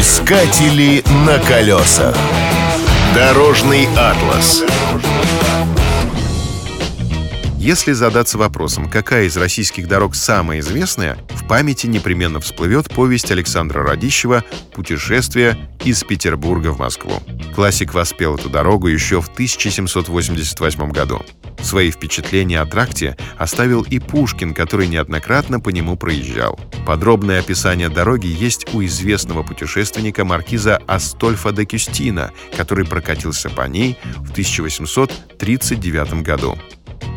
Искатели 0.00 1.04
на 1.26 1.38
колесах. 1.40 2.16
Дорожный 3.14 3.86
атлас. 3.98 4.64
Если 7.60 7.92
задаться 7.92 8.38
вопросом, 8.38 8.88
какая 8.88 9.24
из 9.26 9.36
российских 9.36 9.86
дорог 9.86 10.14
самая 10.14 10.60
известная, 10.60 11.18
в 11.28 11.46
памяти 11.46 11.88
непременно 11.88 12.40
всплывет 12.40 12.88
повесть 12.88 13.30
Александра 13.30 13.82
Радищева 13.82 14.44
«Путешествие 14.72 15.68
из 15.84 16.02
Петербурга 16.02 16.68
в 16.68 16.78
Москву». 16.78 17.22
Классик 17.54 17.92
воспел 17.92 18.36
эту 18.36 18.48
дорогу 18.48 18.86
еще 18.86 19.20
в 19.20 19.28
1788 19.28 20.90
году. 20.90 21.20
Свои 21.60 21.90
впечатления 21.90 22.62
о 22.62 22.64
тракте 22.64 23.18
оставил 23.36 23.82
и 23.82 23.98
Пушкин, 23.98 24.54
который 24.54 24.86
неоднократно 24.86 25.60
по 25.60 25.68
нему 25.68 25.98
проезжал. 25.98 26.58
Подробное 26.86 27.40
описание 27.40 27.90
дороги 27.90 28.26
есть 28.26 28.72
у 28.72 28.82
известного 28.82 29.42
путешественника 29.42 30.24
маркиза 30.24 30.80
Астольфа 30.86 31.52
де 31.52 31.66
Кюстина, 31.66 32.32
который 32.56 32.86
прокатился 32.86 33.50
по 33.50 33.68
ней 33.68 33.98
в 34.16 34.30
1839 34.30 36.22
году. 36.22 36.56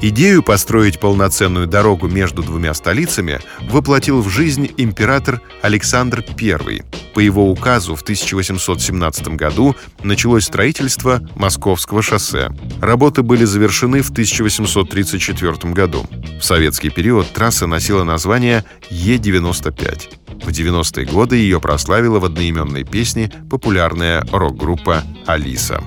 Идею 0.06 0.44
построить 0.44 1.00
полноценную 1.00 1.66
дорогу 1.66 2.10
между 2.10 2.44
двумя 2.44 2.74
столицами 2.74 3.40
воплотил 3.70 4.22
в 4.22 4.28
жизнь 4.28 4.70
император 4.76 5.40
Александр 5.62 6.26
I. 6.38 6.84
По 7.14 7.22
его 7.22 7.50
указу 7.50 7.96
в 7.96 8.02
1817 8.02 9.30
году 9.30 9.78
началось 10.04 10.44
строительство 10.44 11.22
Московского 11.36 12.02
шоссе. 12.02 12.52
Работы 12.82 13.24
были 13.24 13.46
завершены 13.46 14.02
в 14.02 14.10
1834 14.10 15.74
году. 15.74 16.06
В 16.38 16.44
советский 16.44 16.90
период 16.90 17.32
трасса 17.32 17.66
носила 17.66 18.04
название 18.04 18.66
Е-95. 18.90 20.44
В 20.44 20.50
90-е 20.50 21.06
годы 21.06 21.38
ее 21.38 21.62
прославила 21.62 22.20
в 22.20 22.26
одноименной 22.26 22.84
песне 22.84 23.32
популярная 23.50 24.26
рок-группа 24.34 25.02
«Алиса». 25.26 25.82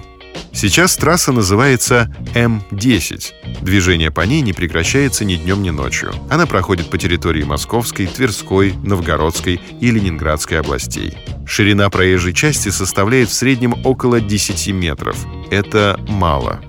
Сейчас 0.57 0.97
трасса 0.97 1.33
называется 1.33 2.11
М-10. 2.35 3.61
Движение 3.61 4.11
по 4.11 4.23
ней 4.23 4.41
не 4.41 4.55
прекращается 4.55 5.27
ни 5.27 5.37
днем, 5.37 5.63
ни 5.63 5.69
ночью. 5.69 6.15
Она 6.31 6.47
проходит 6.47 6.89
по 6.89 6.97
территории 6.97 7.43
Московской, 7.43 8.07
Тверской, 8.07 8.73
Новгородской 8.73 9.61
и 9.83 9.91
Ленинградской 9.91 10.59
областей. 10.59 11.19
Ширина 11.47 11.91
проезжей 11.91 12.33
части 12.33 12.71
составляет 12.71 13.29
в 13.29 13.35
среднем 13.35 13.75
около 13.85 14.19
10 14.19 14.69
метров. 14.73 15.27
Это 15.51 16.01
мало. 16.09 16.63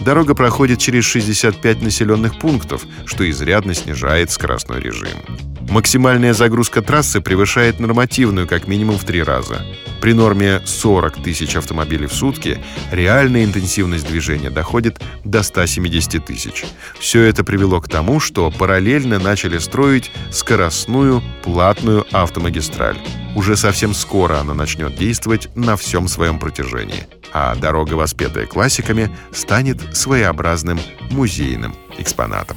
Дорога 0.00 0.34
проходит 0.34 0.78
через 0.78 1.06
65 1.06 1.80
населенных 1.80 2.38
пунктов, 2.38 2.84
что 3.06 3.28
изрядно 3.28 3.72
снижает 3.72 4.30
скоростной 4.30 4.82
режим. 4.82 5.16
Максимальная 5.70 6.34
загрузка 6.34 6.82
трассы 6.82 7.20
превышает 7.20 7.78
нормативную 7.78 8.48
как 8.48 8.66
минимум 8.66 8.98
в 8.98 9.04
три 9.04 9.22
раза. 9.22 9.64
При 10.00 10.14
норме 10.14 10.60
40 10.64 11.22
тысяч 11.22 11.54
автомобилей 11.54 12.08
в 12.08 12.12
сутки 12.12 12.60
реальная 12.90 13.44
интенсивность 13.44 14.08
движения 14.08 14.50
доходит 14.50 15.00
до 15.24 15.44
170 15.44 16.24
тысяч. 16.24 16.64
Все 16.98 17.22
это 17.22 17.44
привело 17.44 17.80
к 17.80 17.88
тому, 17.88 18.18
что 18.18 18.50
параллельно 18.50 19.20
начали 19.20 19.58
строить 19.58 20.10
скоростную 20.32 21.22
платную 21.44 22.04
автомагистраль. 22.10 22.98
Уже 23.36 23.56
совсем 23.56 23.94
скоро 23.94 24.40
она 24.40 24.54
начнет 24.54 24.96
действовать 24.96 25.50
на 25.54 25.76
всем 25.76 26.08
своем 26.08 26.40
протяжении, 26.40 27.06
а 27.32 27.54
дорога, 27.54 27.94
воспетая 27.94 28.46
классиками, 28.46 29.08
станет 29.30 29.96
своеобразным 29.96 30.80
музейным 31.12 31.76
экспонатом. 31.96 32.56